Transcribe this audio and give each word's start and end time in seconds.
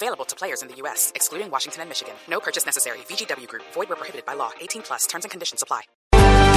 Available 0.00 0.24
to 0.26 0.36
players 0.36 0.62
in 0.62 0.68
the 0.68 0.76
U.S., 0.82 1.10
excluding 1.16 1.50
Washington 1.50 1.82
and 1.82 1.88
Michigan. 1.90 2.14
No 2.30 2.38
purchase 2.38 2.64
necessary. 2.64 2.98
VGW 3.08 3.48
Group. 3.48 3.64
Void 3.74 3.88
where 3.88 3.96
prohibited 3.96 4.24
by 4.24 4.34
law. 4.34 4.50
18 4.60 4.82
plus. 4.82 5.08
Terms 5.08 5.24
and 5.24 5.30
conditions 5.32 5.60
apply. 5.60 5.82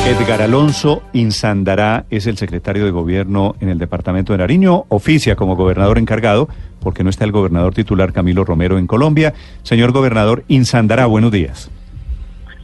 Edgar 0.06 0.42
Alonso 0.44 1.02
Insandará 1.14 2.06
es 2.12 2.28
el 2.28 2.38
secretario 2.38 2.86
de 2.86 2.92
gobierno 2.92 3.56
en 3.60 3.70
el 3.70 3.80
departamento 3.80 4.34
de 4.34 4.40
Nariño, 4.40 4.86
oficia 4.90 5.36
como 5.36 5.56
gobernador 5.56 5.98
encargado, 5.98 6.50
porque 6.82 7.04
no 7.04 7.10
está 7.10 7.26
el 7.26 7.32
gobernador 7.32 7.74
titular 7.74 8.14
Camilo 8.14 8.44
Romero 8.44 8.78
en 8.78 8.86
Colombia. 8.86 9.34
Señor 9.64 9.92
gobernador 9.92 10.44
Insandará, 10.48 11.08
buenos 11.08 11.32
días. 11.32 11.72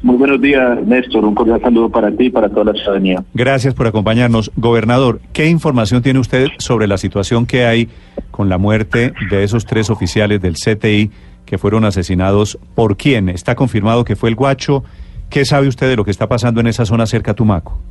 Muy 0.03 0.15
buenos 0.15 0.39
días, 0.39 0.79
Néstor. 0.85 1.25
Un 1.25 1.33
cordial 1.33 1.59
saludo 1.59 1.89
para 1.89 2.11
ti 2.11 2.25
y 2.25 2.29
para 2.29 2.49
toda 2.49 2.65
la 2.65 2.73
ciudadanía. 2.73 3.23
Gracias 3.33 3.73
por 3.73 3.87
acompañarnos. 3.87 4.51
Gobernador, 4.55 5.21
¿qué 5.33 5.47
información 5.47 6.03
tiene 6.03 6.19
usted 6.19 6.47
sobre 6.59 6.87
la 6.87 6.97
situación 6.97 7.47
que 7.47 7.65
hay 7.65 7.89
con 8.37 8.49
la 8.49 8.59
muerte 8.59 9.13
de 9.31 9.43
esos 9.43 9.65
tres 9.65 9.89
oficiales 9.89 10.39
del 10.39 10.53
CTI 10.53 11.09
que 11.43 11.57
fueron 11.57 11.85
asesinados? 11.85 12.59
¿Por 12.75 12.95
quién? 12.95 13.29
¿Está 13.29 13.55
confirmado 13.55 14.05
que 14.05 14.15
fue 14.15 14.29
el 14.29 14.35
Guacho? 14.35 14.83
¿Qué 15.27 15.43
sabe 15.43 15.67
usted 15.67 15.89
de 15.89 15.95
lo 15.95 16.05
que 16.05 16.11
está 16.11 16.29
pasando 16.29 16.61
en 16.61 16.67
esa 16.67 16.85
zona 16.85 17.07
cerca 17.07 17.31
a 17.31 17.33
Tumaco? 17.33 17.81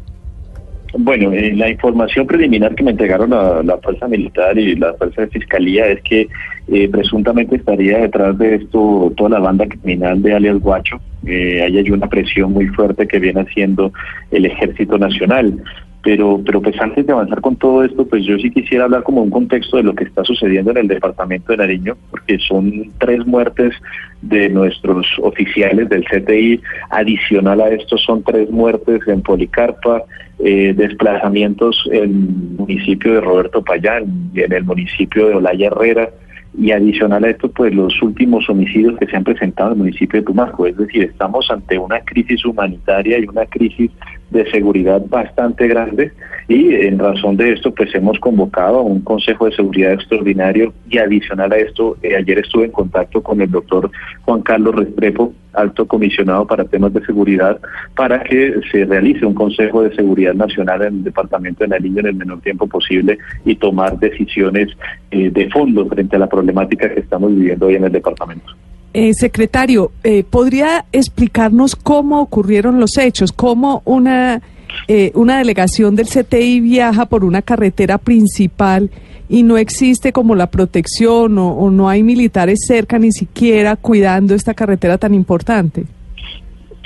Bueno, 0.97 1.33
eh, 1.33 1.53
la 1.53 1.69
información 1.69 2.29
preliminar 2.29 2.77
que 2.77 2.85
me 2.85 2.93
entregaron 2.93 3.31
la, 3.31 3.61
la, 3.65 3.77
Fuerza 3.79 4.07
Militar 4.07 4.57
y 4.57 4.77
la 4.77 4.95
Fuerza 4.95 5.23
de 5.23 5.29
Fiscalía 5.29 5.89
es 5.89 6.01
que 6.03 6.29
eh, 6.69 6.89
presuntamente 6.89 7.57
estaría 7.57 7.99
detrás 7.99 8.39
de 8.39 8.55
esto 8.55 9.13
toda 9.17 9.31
la 9.31 9.41
banda 9.41 9.67
criminal 9.67 10.23
de 10.23 10.33
alias 10.33 10.61
Guacho. 10.61 11.01
Eh, 11.27 11.61
ahí 11.61 11.77
hay 11.77 11.91
una 11.91 12.07
presión 12.09 12.53
muy 12.53 12.69
fuerte 12.69 13.09
que 13.09 13.19
viene 13.19 13.41
haciendo 13.41 13.93
el 14.31 14.47
Ejército 14.47 14.97
Nacional. 14.97 15.61
Pero, 16.07 16.41
pero 16.47 16.63
pues 16.63 16.81
antes 16.81 17.05
de 17.05 17.13
avanzar 17.13 17.41
con 17.41 17.57
todo 17.57 17.83
esto, 17.83 18.07
pues 18.07 18.25
yo 18.25 18.39
sí 18.39 18.49
quisiera 18.53 18.85
hablar 18.85 19.03
como 19.03 19.25
un 19.25 19.31
contexto 19.31 19.77
de 19.77 19.83
lo 19.83 19.93
que 19.93 20.05
está 20.05 20.23
sucediendo 20.23 20.71
en 20.71 20.77
el 20.77 20.87
departamento 20.87 21.51
de 21.51 21.57
Nariño, 21.57 21.97
porque 22.13 22.39
son 22.39 22.93
tres 22.99 23.27
muertes 23.27 23.75
de 24.23 24.49
nuestros 24.49 25.05
oficiales 25.21 25.89
del 25.89 26.05
CTI. 26.05 26.63
Adicional 26.91 27.61
a 27.61 27.71
esto 27.71 27.99
son 27.99 28.23
tres 28.23 28.49
muertes 28.53 29.01
en 29.09 29.21
Policarpa, 29.21 30.05
eh, 30.39 30.75
desplazamientos 30.77 31.89
en 31.91 32.03
el 32.05 32.09
municipio 32.57 33.15
de 33.15 33.21
Roberto 33.23 33.65
Payán 33.65 34.31
en 34.37 34.53
el 34.53 34.63
municipio 34.63 35.27
de 35.27 35.35
Olaya 35.35 35.67
Herrera 35.67 36.11
y 36.57 36.71
adicional 36.71 37.25
a 37.25 37.31
esto, 37.31 37.51
pues 37.51 37.75
los 37.75 38.01
últimos 38.01 38.49
homicidios 38.49 38.97
que 38.99 39.07
se 39.07 39.17
han 39.17 39.25
presentado 39.25 39.71
en 39.71 39.79
el 39.79 39.79
municipio 39.79 40.21
de 40.21 40.27
Tumaco. 40.27 40.67
Es 40.67 40.77
decir, 40.77 41.03
estamos 41.03 41.51
ante 41.51 41.77
una 41.79 41.99
crisis 42.01 42.45
humanitaria 42.45 43.19
y 43.19 43.27
una 43.27 43.45
crisis 43.47 43.91
de 44.31 44.51
seguridad 44.51 45.03
bastante 45.09 45.69
grande 45.69 46.13
y 46.49 46.75
en 46.75 46.99
razón 46.99 47.37
de 47.37 47.53
esto, 47.53 47.75
pues 47.75 47.93
hemos 47.95 48.19
convocado 48.21 48.79
a 48.79 48.83
un 48.83 49.01
Consejo 49.01 49.47
de 49.47 49.57
Seguridad 49.57 49.93
Extraordinario 49.93 50.73
y 50.89 50.99
adicional 50.99 51.53
a 51.53 51.57
esto, 51.57 51.97
eh, 52.03 52.15
ayer 52.15 52.39
estuve 52.39 52.67
en 52.67 52.71
contacto 52.71 53.21
con 53.21 53.41
el 53.41 53.51
doctor 53.51 53.91
Juan 54.23 54.43
Carlos 54.43 54.77
Restrepo, 54.77 55.33
alto 55.55 55.87
comisionado 55.87 56.47
para 56.47 56.65
temas 56.65 56.93
de 56.93 57.05
seguridad, 57.05 57.59
para 57.97 58.23
que 58.23 58.61
se 58.71 58.85
realice 58.85 59.27
un 59.27 59.35
Consejo 59.35 59.83
de 59.83 59.95
Seguridad 59.97 60.35
Nacional 60.35 60.83
en 60.83 60.95
el 60.99 61.05
Departamento 61.05 61.65
de 61.65 61.69
Nariño 61.69 62.01
en 62.01 62.07
el 62.07 62.15
menor 62.15 62.41
tiempo 62.43 62.69
posible 62.69 63.19
y 63.45 63.57
tomar 63.57 63.99
decisiones 63.99 64.69
eh, 65.11 65.31
de 65.31 65.51
fondo 65.51 65.87
frente 65.87 66.15
a 66.15 66.21
la 66.21 66.29
problemática 66.29 66.93
que 66.93 67.01
estamos 67.01 67.35
viviendo 67.35 67.67
hoy 67.67 67.75
en 67.75 67.85
el 67.85 67.93
departamento. 67.93 68.53
Eh, 68.99 69.13
secretario, 69.13 69.93
eh, 70.05 70.25
¿podría 70.25 70.87
explicarnos 70.91 71.77
cómo 71.77 72.23
ocurrieron 72.23 72.81
los 72.81 72.97
hechos? 72.97 73.31
¿Cómo 73.31 73.83
una, 73.85 74.41
eh, 74.89 75.13
una 75.15 75.37
delegación 75.37 75.97
del 75.97 76.07
CTI 76.07 76.61
viaja 76.61 77.05
por 77.05 77.23
una 77.23 77.43
carretera 77.43 77.99
principal 77.99 78.91
y 79.29 79.43
no 79.43 79.59
existe 79.59 80.15
como 80.15 80.35
la 80.35 80.47
protección 80.47 81.37
o, 81.37 81.51
o 81.59 81.71
no 81.71 81.91
hay 81.91 82.03
militares 82.03 82.61
cerca 82.67 82.99
ni 82.99 83.13
siquiera 83.13 83.77
cuidando 83.77 84.35
esta 84.35 84.55
carretera 84.55 84.97
tan 84.97 85.13
importante? 85.13 85.85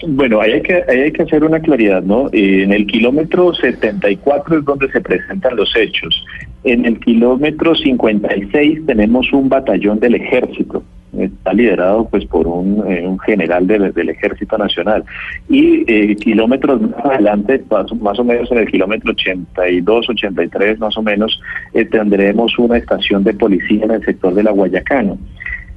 Bueno, 0.07 0.41
ahí 0.41 0.53
hay 0.53 0.63
que, 0.63 0.75
ahí 0.89 0.99
hay 1.01 1.13
que 1.13 1.23
hacer 1.23 1.45
una 1.45 1.61
claridad, 1.61 2.03
¿no? 2.03 2.29
Eh, 2.33 2.63
en 2.63 2.73
el 2.73 2.87
kilómetro 2.87 3.53
74 3.53 4.59
es 4.59 4.65
donde 4.65 4.91
se 4.91 5.01
presentan 5.01 5.57
los 5.57 5.75
hechos. 5.77 6.25
En 6.65 6.87
el 6.87 6.99
kilómetro 7.01 7.75
56 7.75 8.87
tenemos 8.87 9.33
un 9.33 9.49
batallón 9.49 10.01
del 10.01 10.15
ejército. 10.15 10.83
Está 11.25 11.53
liderado 11.53 12.09
pues 12.09 12.25
por 12.27 12.47
un, 12.47 12.85
eh, 12.89 13.17
general 13.27 13.67
de, 13.67 13.93
del 13.93 14.09
Ejército 14.11 14.57
Nacional. 14.59 15.05
Y 15.49 15.85
eh, 15.87 16.17
kilómetros 16.17 16.81
más 16.81 17.05
adelante, 17.05 17.63
más, 17.71 17.93
más, 18.01 18.19
o 18.19 18.25
menos 18.25 18.51
en 18.51 18.59
el 18.59 18.71
kilómetro 18.71 19.13
82, 19.13 20.09
83 20.11 20.79
más 20.79 20.97
o 20.97 21.03
menos, 21.03 21.41
eh, 21.75 21.85
tendremos 21.85 22.59
una 22.59 22.79
estación 22.79 23.25
de 23.25 23.35
policía 23.35 23.85
en 23.85 23.91
el 23.93 24.05
sector 24.05 24.35
de 24.35 24.43
la 24.43 24.53
Guayacano. 24.53 25.19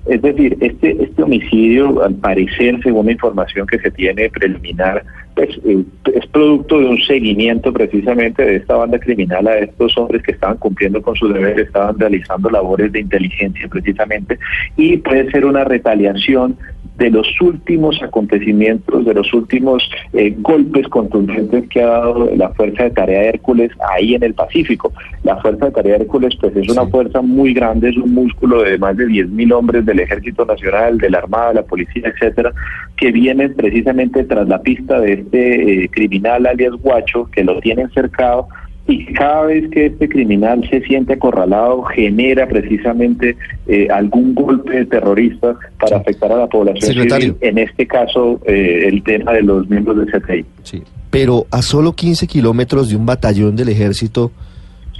Es 0.05 0.21
decir, 0.21 0.57
este, 0.59 1.01
este 1.01 1.23
homicidio, 1.23 2.03
al 2.03 2.15
parecer, 2.15 2.77
según 2.83 3.05
la 3.05 3.13
información 3.13 3.65
que 3.65 3.79
se 3.79 3.89
tiene 3.91 4.29
preliminar, 4.29 5.03
pues 5.33 5.49
eh, 5.65 5.83
es 6.13 6.27
producto 6.27 6.79
de 6.79 6.87
un 6.87 6.99
seguimiento 6.99 7.71
precisamente 7.71 8.43
de 8.43 8.57
esta 8.57 8.75
banda 8.75 8.99
criminal 8.99 9.47
a 9.47 9.59
estos 9.59 9.97
hombres 9.97 10.21
que 10.23 10.33
estaban 10.33 10.57
cumpliendo 10.57 11.01
con 11.01 11.15
sus 11.15 11.33
deberes, 11.33 11.67
estaban 11.67 11.97
realizando 11.97 12.49
labores 12.49 12.91
de 12.91 12.99
inteligencia 12.99 13.67
precisamente, 13.69 14.37
y 14.75 14.97
puede 14.97 15.31
ser 15.31 15.45
una 15.45 15.63
retaliación 15.63 16.57
de 16.97 17.09
los 17.09 17.27
últimos 17.41 18.01
acontecimientos, 18.03 19.05
de 19.05 19.13
los 19.13 19.33
últimos 19.33 19.89
eh, 20.13 20.35
golpes 20.39 20.87
contundentes 20.87 21.67
que 21.69 21.81
ha 21.81 21.87
dado 21.87 22.29
la 22.35 22.49
Fuerza 22.49 22.83
de 22.83 22.91
Tarea 22.91 23.23
Hércules 23.23 23.71
ahí 23.89 24.13
en 24.15 24.23
el 24.23 24.33
Pacífico. 24.33 24.93
La 25.23 25.37
Fuerza 25.37 25.65
de 25.65 25.71
Tarea 25.71 25.95
Hércules 25.95 26.35
pues 26.39 26.55
es 26.55 26.69
una 26.69 26.85
fuerza 26.87 27.21
muy 27.21 27.53
grande, 27.53 27.89
es 27.89 27.97
un 27.97 28.13
músculo 28.13 28.61
de 28.61 28.77
más 28.77 28.95
de 28.95 29.07
10.000 29.07 29.53
hombres 29.53 29.85
del 29.85 29.99
Ejército 29.99 30.45
Nacional, 30.45 30.97
de 30.97 31.09
la 31.09 31.19
Armada, 31.19 31.49
de 31.49 31.55
la 31.55 31.63
Policía, 31.63 32.13
etcétera, 32.13 32.51
que 32.95 33.11
vienen 33.11 33.55
precisamente 33.55 34.23
tras 34.23 34.47
la 34.47 34.61
pista 34.61 34.99
de 34.99 35.13
este 35.13 35.83
eh, 35.83 35.89
criminal 35.89 36.45
alias 36.45 36.73
Guacho, 36.73 37.29
que 37.31 37.43
lo 37.43 37.59
tienen 37.59 37.89
cercado 37.91 38.47
y 38.87 39.05
cada 39.13 39.43
vez 39.43 39.69
que 39.71 39.85
este 39.85 40.09
criminal 40.09 40.67
se 40.69 40.81
siente 40.81 41.13
acorralado 41.13 41.83
genera 41.83 42.47
precisamente 42.47 43.37
eh, 43.65 43.87
algún 43.89 44.35
golpe 44.35 44.85
terrorista 44.85 45.55
para 45.79 45.97
afectar 45.97 46.31
a 46.31 46.37
la 46.37 46.47
población 46.47 47.09
civil, 47.09 47.37
en 47.39 47.57
este 47.59 47.87
caso 47.87 48.41
eh, 48.45 48.87
el 48.87 49.01
tema 49.03 49.31
de 49.33 49.43
los 49.43 49.69
miembros 49.69 49.97
del 49.97 50.07
CTI. 50.07 50.45
Sí, 50.63 50.83
pero 51.09 51.47
a 51.49 51.61
solo 51.61 51.93
15 51.93 52.27
kilómetros 52.27 52.89
de 52.89 52.97
un 52.97 53.05
batallón 53.05 53.55
del 53.55 53.69
ejército, 53.69 54.31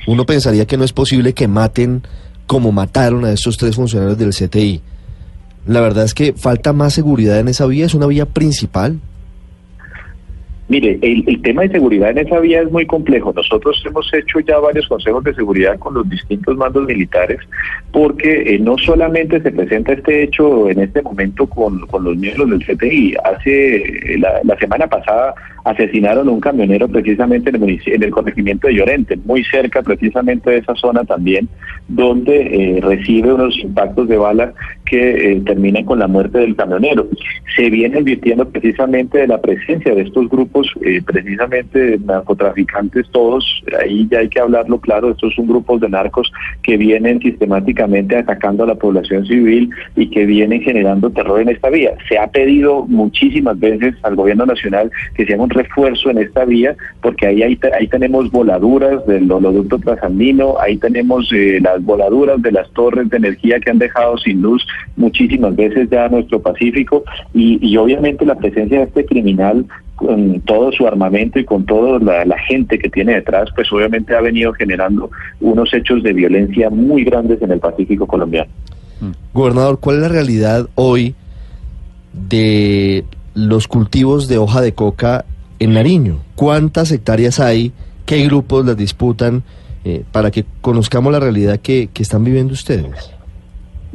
uno 0.07 0.25
pensaría 0.25 0.65
que 0.65 0.77
no 0.77 0.85
es 0.85 0.93
posible 0.93 1.33
que 1.33 1.47
maten 1.47 2.03
como 2.47 2.71
mataron 2.71 3.25
a 3.25 3.31
estos 3.31 3.57
tres 3.57 3.75
funcionarios 3.75 4.17
del 4.17 4.29
CTI. 4.29 4.81
La 5.65 5.81
verdad 5.81 6.05
es 6.05 6.13
que 6.13 6.33
falta 6.33 6.73
más 6.73 6.93
seguridad 6.93 7.39
en 7.39 7.47
esa 7.47 7.65
vía, 7.65 7.85
es 7.85 7.93
una 7.93 8.07
vía 8.07 8.25
principal. 8.25 8.99
Mire, 10.69 10.97
el, 11.01 11.41
tema 11.41 11.63
de 11.63 11.71
seguridad 11.71 12.11
en 12.11 12.19
esa 12.19 12.39
vía 12.39 12.61
es 12.61 12.71
muy 12.71 12.85
complejo. 12.85 13.33
Nosotros 13.35 13.83
hemos 13.85 14.11
hecho 14.13 14.39
ya 14.39 14.59
varios 14.59 14.87
consejos 14.87 15.23
de 15.25 15.35
seguridad 15.35 15.77
con 15.77 15.93
los 15.93 16.09
distintos 16.09 16.55
mandos 16.55 16.85
militares, 16.85 17.39
porque 17.91 18.55
eh, 18.55 18.59
no 18.59 18.77
solamente 18.77 19.41
se 19.41 19.51
presenta 19.51 19.91
este 19.91 20.23
hecho 20.23 20.69
en 20.69 20.79
este 20.79 21.01
momento 21.01 21.47
con, 21.47 21.85
con 21.87 22.05
los 22.05 22.15
miembros 22.15 22.49
del 22.49 22.65
CTI. 22.65 23.15
Hace 23.25 23.75
eh, 23.75 24.17
la, 24.19 24.57
semana 24.57 24.87
pasada 24.87 25.33
asesinaron 25.63 26.29
un 26.29 26.39
camionero 26.39 26.87
precisamente 26.87 27.49
en 27.49 27.63
el, 27.63 27.81
en 27.85 28.03
el 28.03 28.11
corregimiento 28.11 28.67
de 28.67 28.75
Llorente, 28.75 29.17
muy 29.25 29.43
cerca 29.43 29.81
precisamente 29.81 30.49
de 30.49 30.57
esa 30.57 30.75
zona 30.75 31.03
también, 31.03 31.47
donde 31.87 32.77
eh, 32.77 32.81
recibe 32.81 33.33
unos 33.33 33.57
impactos 33.59 34.07
de 34.07 34.17
bala 34.17 34.53
que 34.85 35.41
terminan 35.45 35.85
con 35.85 35.99
la 35.99 36.07
muerte 36.07 36.39
del 36.39 36.55
camionero. 36.55 37.07
Se 37.55 37.69
viene 37.69 37.97
advirtiendo 37.97 38.47
precisamente 38.49 39.19
de 39.19 39.27
la 39.27 39.41
presencia 39.41 39.93
de 39.95 40.01
estos 40.01 40.29
grupos 40.29 40.67
eh, 40.81 41.01
precisamente 41.05 41.97
narcotraficantes 42.05 43.09
todos, 43.11 43.63
ahí 43.79 44.07
ya 44.11 44.19
hay 44.19 44.29
que 44.29 44.39
hablarlo 44.39 44.79
claro, 44.79 45.11
estos 45.11 45.33
son 45.35 45.47
grupos 45.47 45.81
de 45.81 45.89
narcos 45.89 46.31
que 46.61 46.77
vienen 46.77 47.19
sistemáticamente 47.19 48.17
atacando 48.17 48.63
a 48.63 48.67
la 48.67 48.75
población 48.75 49.25
civil 49.25 49.69
y 49.95 50.09
que 50.09 50.25
vienen 50.25 50.61
generando 50.61 51.09
terror 51.09 51.41
en 51.41 51.49
esta 51.49 51.69
vía. 51.69 51.93
Se 52.09 52.17
ha 52.17 52.27
pedido 52.27 52.85
muchísimas 52.87 53.59
veces 53.59 53.95
al 54.03 54.15
gobierno 54.15 54.45
nacional 54.45 54.91
que 55.15 55.25
se 55.25 55.33
haga 55.33 55.43
un 55.43 55.49
refuerzo 55.53 56.09
en 56.09 56.19
esta 56.19 56.45
vía, 56.45 56.75
porque 57.01 57.27
ahí, 57.27 57.43
ahí, 57.43 57.59
ahí 57.77 57.87
tenemos 57.87 58.31
voladuras 58.31 59.05
del 59.05 59.31
oleoducto 59.31 59.79
trasandino, 59.79 60.55
ahí 60.59 60.77
tenemos 60.77 61.29
eh, 61.31 61.59
las 61.61 61.83
voladuras 61.83 62.41
de 62.41 62.51
las 62.51 62.69
torres 62.71 63.09
de 63.09 63.17
energía 63.17 63.59
que 63.59 63.71
han 63.71 63.79
dejado 63.79 64.17
sin 64.17 64.41
luz 64.41 64.65
muchísimas 64.95 65.55
veces 65.55 65.89
ya 65.89 66.09
nuestro 66.09 66.41
Pacífico, 66.41 67.03
y, 67.33 67.77
obviamente 67.77 68.25
la 68.25 68.35
presencia 68.35 68.79
de 68.79 68.85
este 68.85 69.05
criminal 69.05 69.65
con 69.95 70.41
todo 70.41 70.71
su 70.71 70.87
armamento 70.87 71.39
y 71.39 71.45
con 71.45 71.65
toda 71.65 71.99
la, 71.99 72.25
la, 72.25 72.37
gente 72.39 72.79
que 72.79 72.89
tiene 72.89 73.13
detrás, 73.13 73.49
pues 73.55 73.71
obviamente 73.71 74.15
ha 74.15 74.21
venido 74.21 74.51
generando 74.53 75.09
unos 75.39 75.73
hechos 75.73 76.03
de 76.03 76.13
violencia 76.13 76.69
muy 76.69 77.03
grandes 77.03 77.41
en 77.41 77.51
el 77.51 77.59
Pacífico 77.59 78.05
colombiano. 78.07 78.49
Gobernador, 79.33 79.79
¿cuál 79.79 79.97
es 79.97 80.01
la 80.03 80.09
realidad 80.09 80.67
hoy 80.75 81.15
de 82.13 83.05
los 83.33 83.67
cultivos 83.67 84.27
de 84.27 84.37
hoja 84.37 84.61
de 84.61 84.73
coca 84.73 85.25
en 85.63 85.73
Nariño? 85.73 86.19
¿Cuántas 86.35 86.91
hectáreas 86.91 87.39
hay? 87.39 87.71
¿Qué 88.05 88.23
grupos 88.25 88.65
las 88.65 88.77
disputan? 88.77 89.43
Eh, 89.85 90.03
para 90.11 90.31
que 90.31 90.45
conozcamos 90.61 91.11
la 91.11 91.19
realidad 91.19 91.59
que, 91.59 91.89
que 91.93 92.03
están 92.03 92.23
viviendo 92.23 92.53
ustedes. 92.53 93.11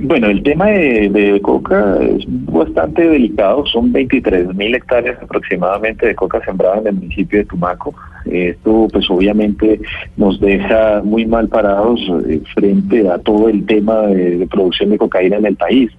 Bueno, 0.00 0.28
el 0.28 0.44
tema 0.44 0.66
de, 0.66 1.40
coca 1.42 1.98
es 2.00 2.24
bastante 2.26 3.08
delicado. 3.08 3.66
Son 3.66 3.90
23 3.90 4.54
mil 4.54 4.72
hectáreas 4.72 5.20
aproximadamente 5.20 6.06
de 6.06 6.14
coca 6.14 6.40
sembrada 6.44 6.78
en 6.78 6.86
el 6.86 6.94
municipio 6.94 7.40
de 7.40 7.44
Tumaco. 7.44 7.92
Esto, 8.24 8.86
pues 8.92 9.10
obviamente, 9.10 9.80
nos 10.16 10.38
deja 10.38 11.02
muy 11.02 11.26
mal 11.26 11.48
parados 11.48 12.00
eh, 12.28 12.40
frente 12.54 13.08
a 13.08 13.18
todo 13.18 13.48
el 13.48 13.66
tema 13.66 14.02
de, 14.02 14.46
producción 14.48 14.90
de 14.90 14.98
cocaína 14.98 15.36
en 15.38 15.46
el 15.46 15.56
país. 15.56 15.90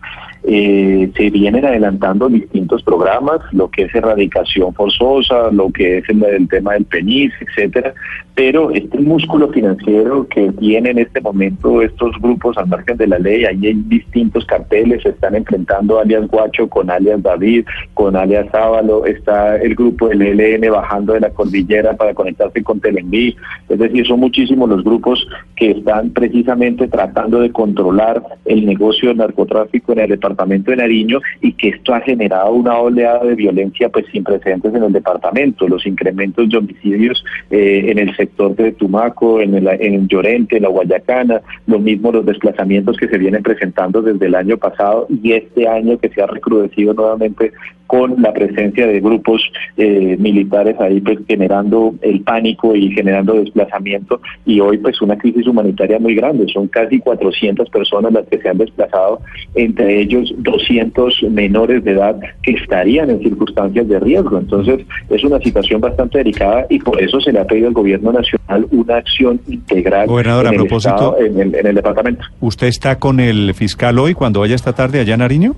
Eh, 0.44 1.12
se 1.18 1.30
vienen 1.32 1.66
adelantando 1.66 2.30
distintos 2.30 2.82
programas, 2.84 3.42
lo 3.52 3.70
que 3.70 3.84
es 3.84 3.94
erradicación 3.94 4.74
forzosa, 4.74 5.52
lo 5.52 5.70
que 5.70 5.98
es 5.98 6.06
el, 6.08 6.48
tema 6.48 6.74
del 6.74 6.86
PENIS, 6.86 7.34
etcétera, 7.42 7.94
pero 8.36 8.72
este 8.72 9.00
músculo 9.00 9.50
financiero 9.50 10.26
que 10.30 10.50
tienen 10.54 10.98
en 10.98 11.06
este 11.06 11.20
momento 11.20 11.82
estos 11.82 12.16
grupos 12.22 12.58
al 12.58 12.68
margen 12.68 12.96
de 12.96 13.08
la 13.08 13.20
ley, 13.20 13.44
ahí 13.44 13.68
hay 13.68 13.76
distintos 13.90 14.46
carteles, 14.46 15.04
se 15.04 15.10
están 15.10 15.36
enfrentando 15.36 16.00
alias 16.00 16.28
Guacho 16.28 16.70
con 16.70 16.90
alias 16.90 17.22
David, 17.22 17.66
con 17.94 18.16
alias 18.16 18.48
Sábalo, 18.52 19.06
está 19.06 19.58
el 19.58 19.76
grupo 19.76 20.08
del 20.08 20.22
ELN 20.22 20.72
bajando 20.72 21.14
de 21.14 21.22
la 21.22 21.32
cordillera 21.32 21.96
para 21.98 22.14
conectarse 22.14 22.64
con 22.64 22.80
Telenví, 22.80 23.36
es 23.68 23.80
decir, 23.80 24.06
son 24.06 24.20
muchísimos 24.20 24.70
los 24.70 24.84
grupos 24.84 25.28
que 25.56 25.72
están 25.72 26.12
precisamente 26.12 26.88
tratando 26.88 27.42
de 27.42 27.52
controlar 27.52 28.22
el 28.46 28.66
negocio 28.66 29.10
del 29.10 29.18
narcotráfico 29.18 29.94
en 29.94 30.00
el 30.00 30.10
departamento 30.10 30.72
de 30.72 30.78
Nariño 30.78 31.20
y 31.42 31.54
que 31.54 31.70
esto 31.70 31.94
ha 31.94 32.02
generado 32.02 32.52
una 32.52 32.78
oleada 32.78 33.24
de 33.26 33.36
violencia 33.36 33.90
pues 33.90 34.06
sin 34.12 34.24
precedentes 34.24 34.74
en 34.74 34.84
el 34.84 34.94
departamento, 34.94 35.68
los 35.68 35.86
incrementos 35.86 36.48
de 36.50 36.58
homicidios 36.58 37.24
eh, 37.50 37.86
en 37.88 37.98
el 37.98 38.16
sector 38.16 38.56
de 38.56 38.72
Tumaco, 38.74 39.42
en 39.42 39.56
el, 39.56 39.68
en 39.68 40.08
Llorente, 40.08 40.58
en 40.58 40.64
la 40.64 40.70
Guayacana, 40.70 41.42
lo 41.66 41.80
mismo 41.80 42.12
los 42.12 42.26
desplazamientos 42.26 42.98
que 42.98 43.08
se 43.08 43.18
vienen 43.18 43.44
presentando 43.44 43.79
desde 43.88 44.26
el 44.26 44.36
año 44.36 44.58
pasado 44.58 45.08
y 45.10 45.32
este 45.32 45.68
año 45.68 45.98
que 45.98 46.10
se 46.10 46.22
ha 46.22 46.28
recrudecido 46.28 46.94
nuevamente 46.94 47.54
con 47.88 48.22
la 48.22 48.32
presencia 48.32 48.86
de 48.86 49.00
grupos 49.00 49.42
eh, 49.76 50.16
militares 50.20 50.76
ahí 50.80 51.02
pues 51.02 51.18
generando 51.28 51.96
el 52.02 52.22
pánico 52.22 52.76
y 52.76 52.92
generando 52.92 53.34
desplazamiento. 53.34 54.22
Y 54.46 54.60
hoy 54.60 54.78
pues 54.78 55.02
una 55.02 55.18
crisis 55.18 55.48
humanitaria 55.48 55.98
muy 55.98 56.14
grande, 56.14 56.46
son 56.54 56.68
casi 56.68 57.00
400 57.00 57.68
personas 57.72 58.14
las 58.14 58.28
que 58.28 58.38
se 58.38 58.48
han 58.48 58.60
desplazado, 58.60 59.22
entre 59.56 60.02
ellos 60.02 60.32
200 60.38 61.24
menores 61.32 61.84
de 61.84 61.94
edad 61.94 62.20
que 62.44 62.52
estarían 62.52 63.10
en 63.10 63.22
circunstancias 63.22 63.88
de 63.88 64.00
riesgo, 64.00 64.38
entonces 64.38 64.86
es 65.10 65.24
una 65.24 65.40
situación 65.40 65.82
bastante 65.82 66.20
delicada 66.20 66.68
y 66.70 66.78
por 66.78 67.02
eso 67.02 67.20
se 67.20 67.32
le 67.32 67.40
ha 67.40 67.46
pedido 67.46 67.70
al 67.70 67.74
gobierno 67.74 68.12
nacional 68.12 68.68
una 68.70 68.98
acción 68.98 69.42
integral 69.48 70.08
Gobernador, 70.08 70.46
en, 70.46 70.54
a 70.54 70.58
propósito, 70.58 70.94
estado, 70.94 71.20
en, 71.20 71.40
el, 71.40 71.56
en 71.56 71.66
el 71.66 71.76
departamento. 71.76 72.24
¿Usted 72.40 72.68
está 72.68 73.00
con 73.00 73.20
el 73.20 73.50
fiscal 73.60 74.00
hoy 74.00 74.14
cuando 74.14 74.40
vaya 74.40 74.56
esta 74.56 74.74
tarde 74.74 75.02
allá 75.02 75.14
en 75.14 75.20
Nariño? 75.20 75.56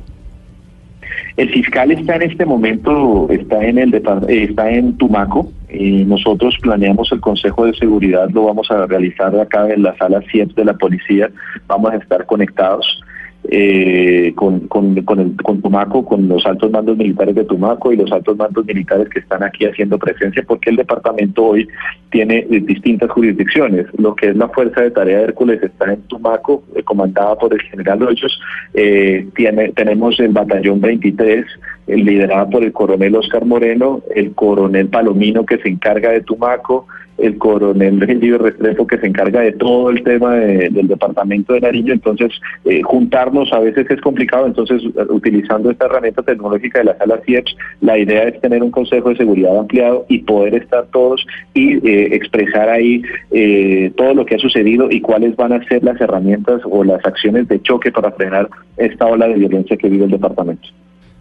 El 1.37 1.49
fiscal 1.49 1.91
está 1.91 2.15
en 2.17 2.23
este 2.23 2.45
momento, 2.45 3.27
está 3.29 3.63
en 3.63 3.77
el 3.77 3.93
está 4.27 4.69
en 4.69 4.97
Tumaco. 4.97 5.49
Eh, 5.69 6.03
nosotros 6.05 6.57
planeamos 6.61 7.09
el 7.13 7.21
Consejo 7.21 7.65
de 7.65 7.73
Seguridad, 7.73 8.29
lo 8.31 8.45
vamos 8.45 8.69
a 8.69 8.85
realizar 8.85 9.33
acá 9.39 9.69
en 9.69 9.83
la 9.83 9.95
sala 9.97 10.21
7 10.29 10.53
de 10.55 10.65
la 10.65 10.73
policía. 10.73 11.29
Vamos 11.67 11.93
a 11.93 11.97
estar 11.97 12.25
conectados 12.25 13.01
eh, 13.49 14.33
con, 14.35 14.67
con, 14.67 14.95
con, 15.03 15.19
el, 15.19 15.35
con 15.37 15.61
Tumaco, 15.61 16.05
con 16.05 16.27
los 16.27 16.45
altos 16.45 16.69
mandos 16.71 16.97
militares 16.97 17.35
de 17.35 17.43
Tumaco 17.43 17.91
y 17.91 17.97
los 17.97 18.11
altos 18.11 18.37
mandos 18.37 18.65
militares 18.65 19.09
que 19.09 19.19
están 19.19 19.43
aquí 19.43 19.65
haciendo 19.65 19.97
presencia, 19.97 20.43
porque 20.47 20.69
el 20.69 20.75
departamento 20.75 21.45
hoy 21.45 21.67
tiene 22.11 22.45
eh, 22.49 22.61
distintas 22.61 23.09
jurisdicciones. 23.09 23.87
Lo 23.97 24.15
que 24.15 24.29
es 24.29 24.35
la 24.35 24.49
Fuerza 24.49 24.81
de 24.81 24.91
Tarea 24.91 25.17
de 25.17 25.23
Hércules 25.25 25.61
está 25.63 25.93
en 25.93 26.01
Tumaco, 26.03 26.63
eh, 26.75 26.83
comandada 26.83 27.35
por 27.35 27.53
el 27.53 27.61
general 27.61 28.03
Hoyos. 28.03 28.39
Eh, 28.73 29.27
tiene, 29.35 29.69
tenemos 29.69 30.19
el 30.19 30.29
batallón 30.29 30.79
23, 30.79 31.45
el 31.87 32.05
liderado 32.05 32.49
por 32.51 32.63
el 32.63 32.71
coronel 32.71 33.15
Oscar 33.15 33.45
Moreno, 33.45 34.01
el 34.15 34.33
coronel 34.33 34.87
Palomino 34.87 35.45
que 35.45 35.57
se 35.57 35.69
encarga 35.69 36.11
de 36.11 36.21
Tumaco, 36.21 36.85
el 37.21 37.37
coronel 37.37 37.99
Regilio 37.99 38.37
Restrepo 38.37 38.87
que 38.87 38.97
se 38.97 39.07
encarga 39.07 39.41
de 39.41 39.53
todo 39.53 39.89
el 39.89 40.03
tema 40.03 40.35
de, 40.35 40.69
del 40.69 40.87
departamento 40.87 41.53
de 41.53 41.61
Nariño, 41.61 41.93
entonces 41.93 42.31
eh, 42.65 42.81
juntarnos 42.81 43.51
a 43.53 43.59
veces 43.59 43.89
es 43.89 44.01
complicado, 44.01 44.45
entonces 44.47 44.81
utilizando 45.09 45.71
esta 45.71 45.85
herramienta 45.85 46.23
tecnológica 46.23 46.79
de 46.79 46.85
la 46.85 46.97
sala 46.97 47.19
CIEPS, 47.25 47.55
la 47.81 47.97
idea 47.97 48.23
es 48.23 48.39
tener 48.41 48.63
un 48.63 48.71
consejo 48.71 49.09
de 49.09 49.17
seguridad 49.17 49.57
ampliado 49.57 50.05
y 50.09 50.19
poder 50.19 50.55
estar 50.55 50.85
todos 50.91 51.25
y 51.53 51.75
eh, 51.87 52.15
expresar 52.15 52.69
ahí 52.69 53.01
eh, 53.31 53.91
todo 53.95 54.13
lo 54.13 54.25
que 54.25 54.35
ha 54.35 54.39
sucedido 54.39 54.89
y 54.89 55.01
cuáles 55.01 55.35
van 55.35 55.53
a 55.53 55.63
ser 55.65 55.83
las 55.83 55.99
herramientas 55.99 56.61
o 56.65 56.83
las 56.83 57.05
acciones 57.05 57.47
de 57.47 57.61
choque 57.61 57.91
para 57.91 58.11
frenar 58.11 58.49
esta 58.77 59.05
ola 59.05 59.27
de 59.27 59.35
violencia 59.35 59.77
que 59.77 59.89
vive 59.89 60.05
el 60.05 60.11
departamento. 60.11 60.67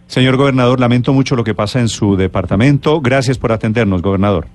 Señor 0.07 0.35
gobernador, 0.35 0.79
lamento 0.79 1.13
mucho 1.13 1.37
lo 1.37 1.43
que 1.43 1.53
pasa 1.53 1.79
en 1.79 1.87
su 1.87 2.17
departamento. 2.17 2.99
Gracias 2.99 3.37
por 3.37 3.53
atendernos, 3.53 4.01
gobernador. 4.01 4.47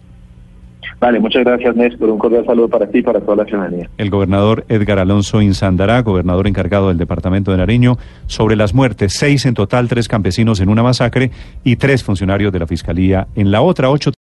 Vale, 0.99 1.21
muchas 1.21 1.45
gracias 1.45 1.77
Néstor. 1.77 2.09
Un 2.09 2.19
cordial 2.19 2.47
saludo 2.47 2.69
para 2.69 2.87
ti 2.87 2.99
y 2.99 3.03
para 3.03 3.21
toda 3.21 3.37
la 3.37 3.45
ciudadanía. 3.45 3.89
El 3.99 4.09
gobernador 4.09 4.65
Edgar 4.69 4.99
Alonso 4.99 5.43
Insandará, 5.43 6.01
gobernador 6.01 6.47
encargado 6.47 6.89
del 6.89 6.97
departamento 6.97 7.51
de 7.51 7.59
Nariño, 7.59 7.99
sobre 8.27 8.57
las 8.57 8.73
muertes, 8.73 9.13
seis 9.13 9.45
en 9.45 9.55
total, 9.55 9.89
tres 9.89 10.09
campesinos 10.09 10.61
en 10.61 10.71
una 10.71 10.83
masacre 10.83 11.31
y 11.65 11.77
tres 11.77 12.03
funcionarios 12.03 12.53
de 12.53 12.61
la 12.61 12.67
Fiscalía 12.67 13.27
en 13.37 13.51
la 13.51 13.61
otra, 13.61 13.91
ocho 13.91 14.11